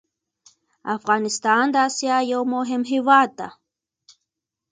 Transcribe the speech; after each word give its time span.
افغانستان 0.95 1.63
د 1.71 1.75
اسيا 1.87 2.17
يو 2.33 2.41
مهم 2.55 2.81
هېواد 2.91 3.29
ده 3.39 3.49